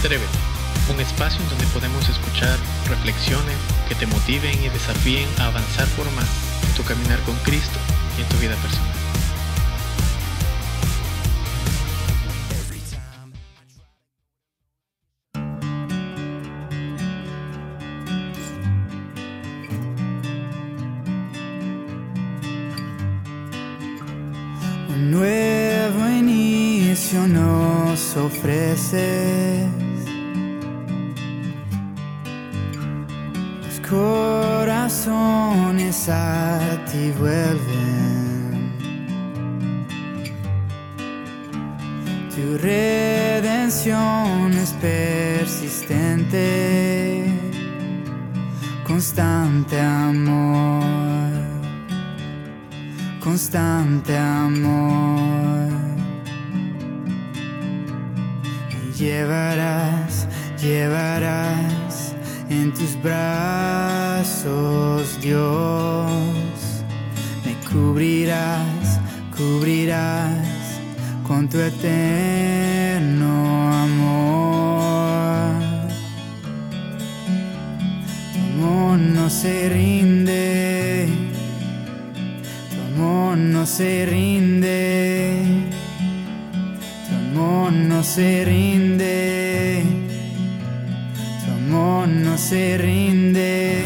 [0.00, 0.38] Atrévete,
[0.90, 2.58] un espacio en donde podemos escuchar
[2.88, 3.54] reflexiones
[3.86, 6.24] que te motiven y desafíen a avanzar por más
[6.66, 7.78] en tu caminar con Cristo
[8.16, 8.90] y en tu vida personal.
[24.88, 29.79] Un nuevo inicio nos ofreces.
[33.90, 35.28] Corazones
[36.08, 36.58] a
[36.90, 38.72] ti vuelven.
[42.34, 46.28] Tu redención es persistente,
[48.86, 51.00] constante amor
[53.20, 55.68] constante amor.
[58.98, 60.26] Llevarás,
[60.60, 61.69] llevarás
[62.50, 64.40] en tus brazos,
[65.22, 66.10] Dios.
[67.46, 69.00] Me cubrirás,
[69.36, 70.46] cubrirás
[71.26, 73.32] con tu eterno
[73.72, 75.54] amor.
[78.32, 81.30] Tu amor no se rinde
[83.00, 85.42] amor no se rinde,
[87.08, 89.39] tu amor no se rinde,
[92.48, 93.84] se rinde.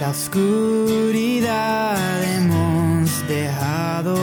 [0.00, 1.96] La oscuridad
[2.34, 4.16] hemos dejado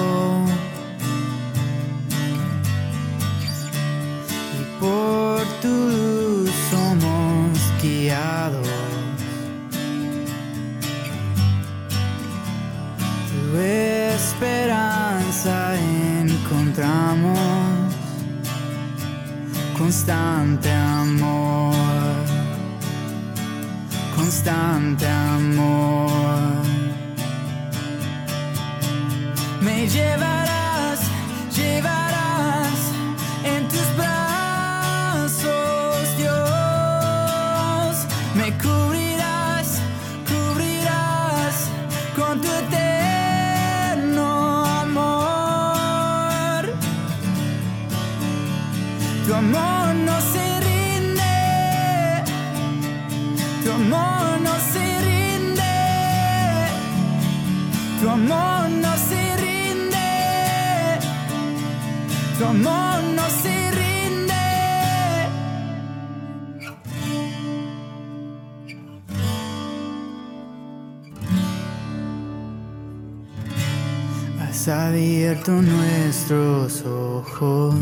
[4.60, 7.50] y por tu luz somos
[7.82, 8.68] guiados.
[13.30, 15.56] Tu esperanza
[16.22, 17.75] encontramos,
[19.78, 21.74] constante amor,
[24.16, 26.64] constante amor.
[29.62, 31.00] Me llevarás,
[31.56, 32.78] llevarás
[33.44, 35.38] en tus brazos,
[36.18, 37.96] Dios.
[38.36, 39.82] Me cubrirás,
[40.30, 41.70] cubrirás
[42.16, 42.85] con tu eterno
[74.66, 77.76] Has abierto nuestros ojos,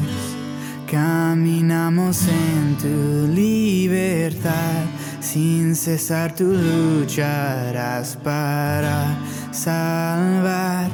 [0.92, 4.84] caminamos en tu libertad,
[5.22, 9.18] sin cesar tú lucharás para
[9.54, 10.90] salvar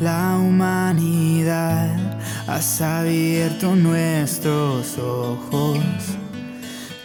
[0.00, 1.96] la humanidad.
[2.46, 5.80] Has abierto nuestros ojos.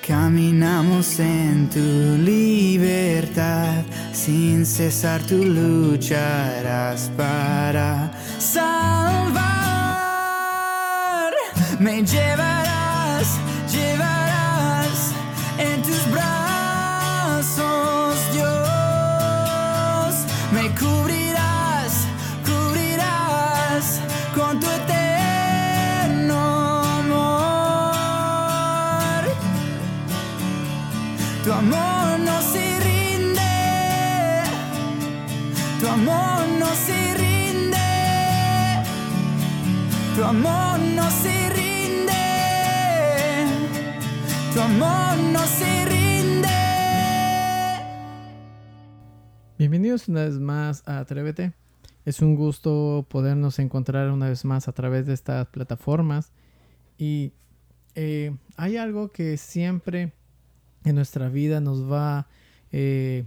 [0.08, 1.80] Caminamos en tu
[2.24, 9.40] libertad, sin cesar tú lucharás para salvar.
[11.80, 12.59] Me llevarás,
[49.60, 51.52] Bienvenidos una vez más a Atrévete.
[52.06, 56.32] Es un gusto podernos encontrar una vez más a través de estas plataformas.
[56.98, 57.34] Y
[57.94, 60.14] eh, hay algo que siempre
[60.86, 62.30] en nuestra vida nos va,
[62.72, 63.26] eh,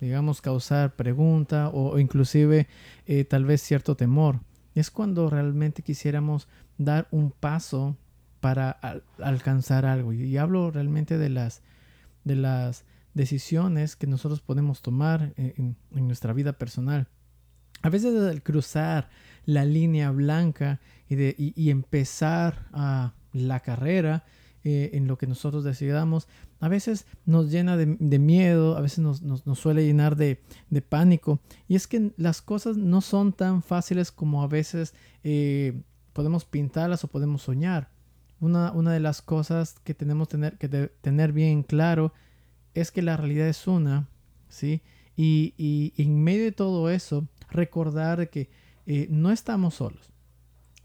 [0.00, 2.66] digamos, causar pregunta o, inclusive
[3.04, 4.40] eh, tal vez cierto temor.
[4.74, 7.98] Es cuando realmente quisiéramos dar un paso
[8.40, 10.14] para al- alcanzar algo.
[10.14, 11.60] Y, y hablo realmente de las,
[12.24, 17.08] de las decisiones que nosotros podemos tomar en, en- nuestra vida personal.
[17.82, 19.10] A veces al cruzar
[19.44, 24.24] la línea blanca y, de, y, empezar a la carrera
[24.64, 26.28] eh, en lo que nosotros decidamos,
[26.60, 27.86] a veces nos llena de,
[28.20, 31.40] miedo, a veces nos, nos- nos suele llenar de, de pánico.
[31.66, 34.94] Y es que las cosas no son tan fáciles como a veces
[35.24, 35.82] eh,
[36.12, 37.90] podemos pintarlas o podemos soñar.
[38.38, 42.12] Una, una de las cosas que tenemos tener, que tener bien claro
[42.74, 44.08] es que la realidad es una,
[44.48, 44.82] ¿sí?
[45.16, 48.48] Y, y, en medio de todo eso, recordar que
[48.86, 50.10] eh, no estamos solos.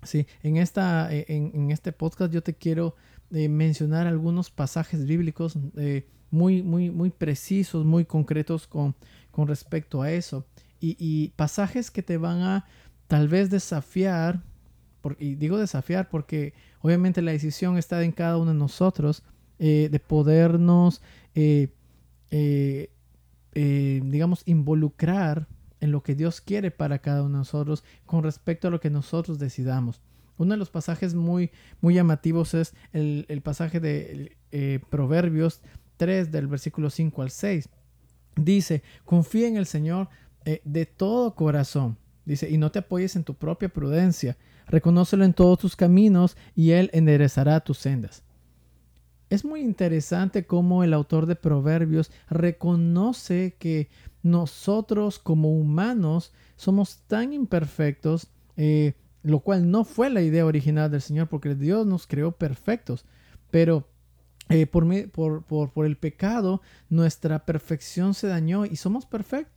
[0.04, 2.96] Sí, en, esta, eh, en, este podcast yo te quiero
[3.32, 5.58] eh, mencionar algunos pasajes bíblicos
[6.30, 8.96] muy, muy, muy precisos, muy concretos con,
[9.32, 10.46] con respecto a eso.
[10.80, 12.66] Y, y, pasajes que te van a
[13.08, 14.44] tal vez desafiar,
[15.20, 19.24] y digo desafiar porque obviamente la decisión está en cada uno de nosotros
[19.58, 21.02] de podernos
[22.32, 22.92] eh,
[23.54, 25.48] eh, digamos, involucrar
[25.80, 28.90] en lo que Dios quiere para cada uno de nosotros con respecto a lo que
[28.90, 30.02] nosotros decidamos.
[30.38, 31.52] Uno de los pasajes muy,
[31.82, 35.62] muy llamativos es el, pasaje de eh, Proverbios
[35.98, 37.70] 3 del versículo 5 al 6.
[38.36, 40.10] Dice, confía en el Señor
[40.64, 41.98] de todo corazón.
[42.24, 44.38] Dice, y no te apoyes en tu propia prudencia.
[44.68, 48.24] Reconócelo en todos tus caminos y Él enderezará tus sendas.
[49.30, 53.90] Es muy interesante cómo el autor de Proverbios reconoce que
[54.24, 58.94] nosotros como humanos somos tan imperfectos, eh,
[59.24, 63.06] lo cual no fue la idea original del Señor, porque Dios nos creó perfectos,
[63.52, 63.88] pero
[64.50, 69.08] eh, por, el pecado nuestra perfección se dañó y somos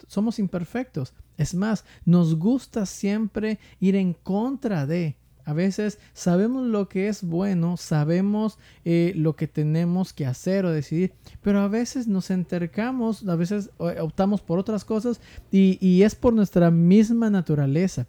[0.09, 1.15] somos imperfectos.
[1.37, 5.17] Es más, nos gusta siempre ir en contra de,
[5.51, 10.71] a veces sabemos lo que es bueno, sabemos eh, lo que tenemos que hacer o
[10.71, 11.13] decidir,
[11.43, 15.21] pero a veces nos entercamos, a veces eh, optamos por otras cosas
[15.51, 18.07] y, es por nuestra misma naturaleza.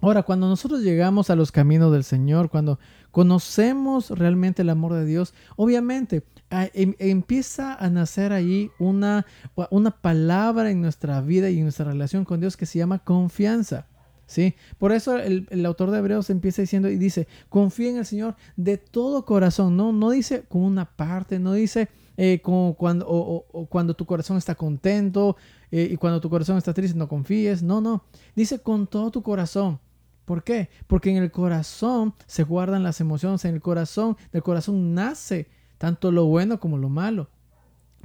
[0.00, 2.80] Ahora, cuando nosotros llegamos a los caminos del Señor, cuando
[3.12, 9.24] conocemos realmente el amor de Dios, obviamente em, empieza a nacer allí una,
[9.70, 13.86] una palabra en nuestra vida y en nuestra relación con Dios que se llama confianza.
[14.30, 14.54] ¿Sí?
[14.78, 18.78] Por eso el, autor de Hebreos empieza diciendo y dice, confía en el Señor de
[18.78, 24.06] todo corazón, no, no dice con una parte, no dice eh, cuando, o, cuando tu
[24.06, 25.36] corazón está contento
[25.72, 28.04] eh, y cuando tu corazón está triste no confíes, no, no,
[28.36, 29.80] dice con todo tu corazón.
[30.24, 30.70] ¿Por qué?
[30.86, 36.12] Porque en el corazón se guardan las emociones, en el corazón, del corazón nace tanto
[36.12, 37.30] lo bueno como lo malo.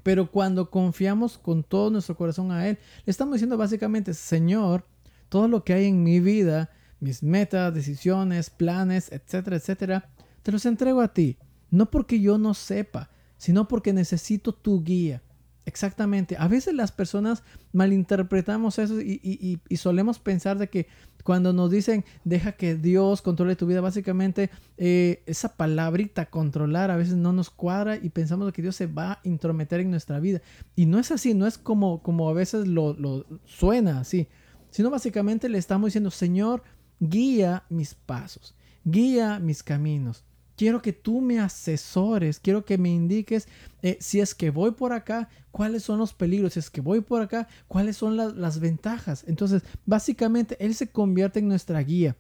[0.02, 4.86] Pero cuando confiamos con todo nuestro corazón a Él, le estamos diciendo básicamente, Señor,
[5.36, 6.70] todo lo que hay en mi vida,
[7.02, 10.10] mis metas, decisiones, planes, etcétera, etcétera,
[10.44, 11.38] te los entrego a ti.
[11.70, 15.24] No porque yo no sepa, sino porque necesito tu guía.
[15.66, 16.38] Exactamente.
[16.40, 17.44] A veces las personas
[17.74, 20.88] malinterpretamos eso y, solemos pensar de que
[21.26, 26.96] cuando nos dicen deja que Dios controle tu vida, básicamente eh, esa palabrita controlar a
[26.96, 30.42] veces no nos cuadra y pensamos que Dios se va a intrometer en nuestra vida.
[30.78, 34.30] Y no es así, no es como, como a veces lo, lo suena así
[34.76, 36.62] sino básicamente le estamos diciendo, Señor,
[37.00, 40.26] guía mis pasos, guía mis caminos.
[40.58, 43.48] Quiero que tú me asesores, quiero que me indiques
[43.82, 47.00] eh, si es que voy por acá, cuáles son los peligros, si es que voy
[47.00, 49.24] por acá, cuáles son las ventajas.
[49.28, 52.18] Entonces, básicamente, Él se convierte en nuestra guía.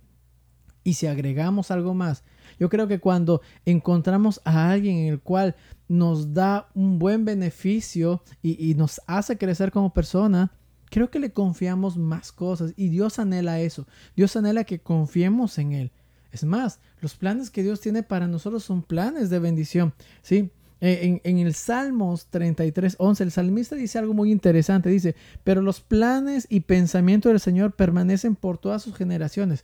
[0.85, 2.23] Y si agregamos algo más,
[2.57, 5.57] yo creo que cuando encontramos a alguien en el cual
[5.89, 10.53] nos da un buen beneficio y, y nos hace crecer como persona,
[10.89, 13.87] creo que le confiamos más cosas y Dios anhela eso.
[14.15, 15.91] Dios anhela que confiemos en Él.
[16.31, 19.93] Es más, los planes que Dios tiene para nosotros son planes de bendición.
[20.21, 20.51] ¿sí?
[20.81, 24.89] Eh, en, el Salmos 33, 11, el salmista dice algo muy interesante.
[24.89, 29.63] Dice, pero los planes y pensamientos del Señor permanecen por todas sus generaciones.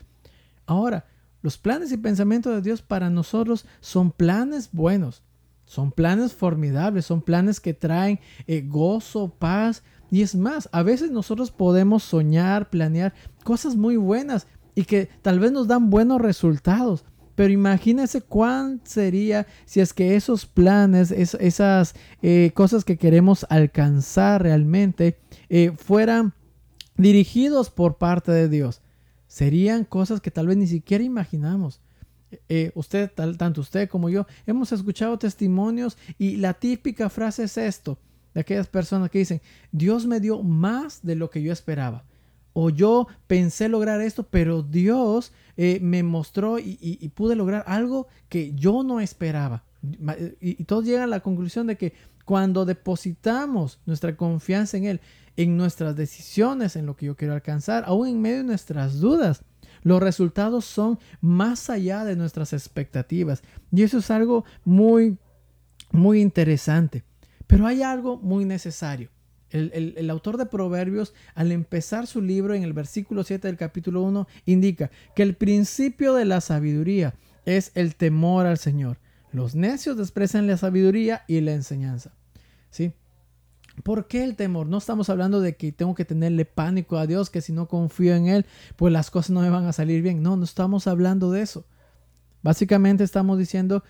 [0.66, 1.06] Ahora,
[1.42, 5.24] los planes y pensamientos de Dios para nosotros son planes buenos.
[5.66, 11.10] Son planes formidables, son planes que traen eh, gozo, paz, y es más, a veces
[11.10, 13.14] nosotros podemos soñar, planear
[13.46, 17.06] cosas muy buenas y que tal vez nos dan buenos resultados.
[17.36, 24.44] Pero imagínense cuán sería si es que esos planes, esas eh, cosas que queremos alcanzar
[24.44, 26.34] realmente, eh, fueran
[26.98, 28.82] dirigidos por parte de Dios.
[29.28, 31.80] Serían cosas que tal vez ni siquiera imaginamos.
[32.50, 37.98] Eh, usted, tanto usted como yo, hemos escuchado testimonios y la típica frase es esto
[38.34, 42.06] de aquellas personas que dicen, Dios me dio más de lo que yo esperaba.
[42.54, 48.54] O yo pensé lograr esto, pero Dios eh, me mostró y, pude lograr algo que
[48.54, 49.64] yo no esperaba.
[50.42, 51.94] Y, todos llegan a la conclusión de que
[52.26, 55.02] cuando depositamos nuestra confianza en Él,
[55.38, 59.44] en nuestras decisiones, en lo que yo quiero alcanzar, aún en medio de nuestras dudas,
[59.84, 63.44] los resultados son más allá de nuestras expectativas.
[63.72, 65.18] Y eso es algo muy,
[65.92, 67.04] muy interesante.
[67.52, 69.10] Pero hay algo muy necesario.
[69.50, 74.02] El, el, autor de Proverbios, al empezar su libro en el versículo 7 del capítulo
[74.04, 77.14] 1, indica que el principio de la sabiduría
[77.46, 79.00] es el temor al Señor.
[79.34, 82.14] Los necios desprecian la sabiduría y la enseñanza.
[82.70, 82.94] ¿Sí?
[83.84, 84.68] ¿Por qué el temor?
[84.68, 88.16] No estamos hablando de que tengo que tenerle pánico a Dios, que si no confío
[88.16, 88.46] en Él,
[88.78, 90.24] pues las cosas no me van a salir bien.
[90.24, 91.66] No, no estamos hablando de eso.
[92.44, 93.84] Básicamente estamos diciendo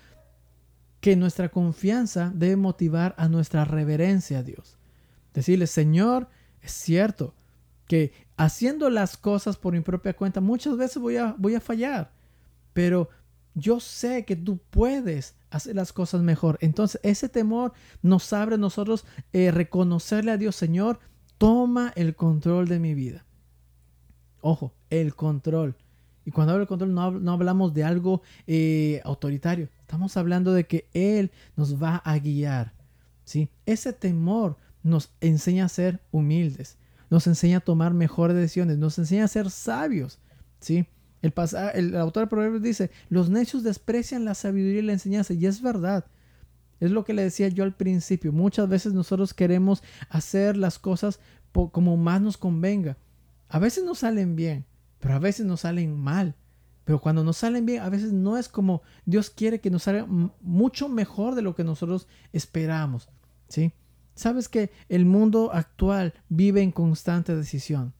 [1.02, 4.78] que nuestra confianza debe motivar a nuestra reverencia a Dios.
[5.34, 6.28] Decirle, Señor,
[6.60, 7.34] es cierto
[7.88, 12.12] que haciendo las cosas por mi propia cuenta muchas veces voy a, voy a fallar,
[12.72, 13.08] pero
[13.54, 16.56] yo sé que tú puedes hacer las cosas mejor.
[16.60, 21.00] Entonces ese temor nos abre a nosotros eh, reconocerle a Dios, Señor,
[21.36, 23.26] toma el control de mi vida.
[24.40, 25.74] Ojo, el control.
[26.24, 29.68] Y cuando hablo de control no, hablamos de algo eh, autoritario.
[29.80, 32.72] Estamos hablando de que Él nos va a guiar.
[33.24, 33.48] ¿sí?
[33.66, 36.78] Ese temor nos enseña a ser humildes,
[37.10, 40.18] nos enseña a tomar mejores decisiones, nos enseña a ser sabios,
[40.60, 40.86] ¿sí?
[41.22, 41.32] El,
[41.74, 45.62] el autor de Proverbios dice, los necios desprecian la sabiduría y la enseñanza, y es
[45.62, 46.04] verdad.
[46.80, 48.32] Es lo que le decía yo al principio.
[48.32, 51.20] Muchas veces nosotros queremos hacer las cosas
[51.52, 52.96] como más nos convenga.
[53.48, 54.64] A veces nos salen bien,
[55.02, 56.36] pero a veces nos salen mal.
[56.84, 60.06] Pero cuando nos salen bien, a veces no es como Dios quiere que nos salga
[60.40, 63.08] mucho mejor de lo que nosotros esperamos.
[63.48, 63.72] ¿sí?
[64.14, 67.94] Sabes que el mundo actual vive en constante decisión.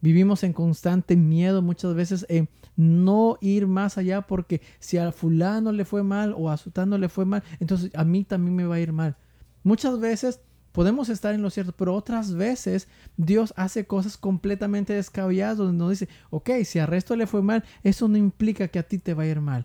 [0.00, 5.72] Vivimos en constante miedo muchas veces en no ir más allá porque si a fulano
[5.72, 8.76] le fue mal o a sutano le fue mal, entonces a mí también me va
[8.76, 9.16] a ir mal.
[9.64, 10.40] Muchas veces
[10.76, 15.88] podemos estar en lo cierto, pero otras veces Dios hace cosas completamente descabelladas donde nos
[15.88, 19.14] dice, ok, si a resto le fue mal, eso no implica que a ti te
[19.14, 19.64] va a ir mal.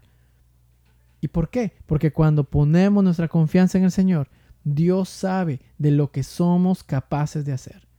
[1.19, 1.73] ¿Y por qué?
[1.85, 4.29] Porque cuando ponemos nuestra confianza en el Señor,
[4.63, 7.89] Dios sabe de lo que somos capaces de hacer.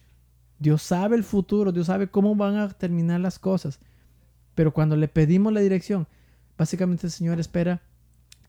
[0.58, 3.78] Dios sabe el futuro, Dios sabe cómo van a terminar las cosas.
[4.54, 6.08] Pero cuando le pedimos la dirección,
[6.56, 7.82] básicamente el Señor espera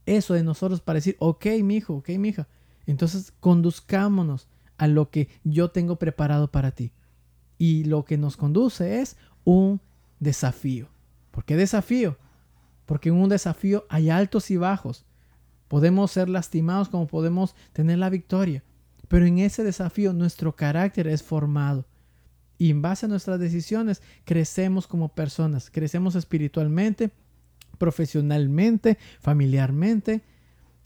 [0.05, 2.48] eso de nosotros para decir, ok, mi hijo, ok, mi hija.
[2.86, 4.48] Entonces conduzcámonos
[4.83, 6.91] a lo que yo tengo preparado para ti.
[7.57, 9.79] Y lo que nos conduce es un
[10.19, 10.89] desafío.
[11.31, 12.17] ¿Por qué desafío?
[12.85, 15.05] Porque en un desafío hay altos y bajos.
[15.69, 18.61] Podemos ser lastimados como podemos tener la victoria.
[19.07, 21.85] Pero en ese desafío nuestro carácter es formado.
[22.57, 25.69] Y en base a nuestras decisiones crecemos como personas.
[25.69, 27.09] Crecemos espiritualmente,
[27.77, 30.23] profesionalmente, familiarmente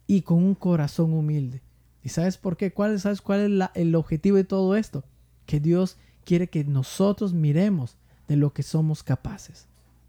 [0.05, 1.63] y con un corazón humilde.
[2.07, 2.71] ¿Y sabes por qué?
[2.71, 5.03] ¿Cuál, ¿Sabes cuál es el objetivo de todo esto?
[5.45, 7.97] Que Dios quiere que nosotros miremos
[8.29, 9.65] de lo que somos capaces.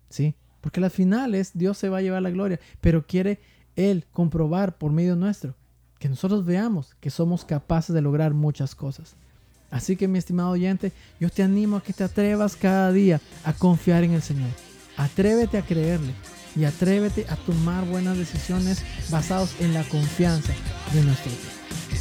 [0.08, 0.36] ¿Sí?
[0.60, 3.40] Porque al final es Dios se va a llevar la gloria, pero quiere
[3.74, 5.56] él comprobar por medio nuestro
[5.98, 9.16] que nosotros veamos que somos capaces de lograr muchas cosas.
[9.72, 13.52] Así que mi estimado oyente, yo te animo a que te atrevas cada día a
[13.52, 14.50] confiar en el Señor.
[14.96, 16.12] Atrévete a creerle
[16.54, 20.52] y atrévete a tomar buenas decisiones basadas en la confianza
[20.94, 21.57] de nuestro Dios.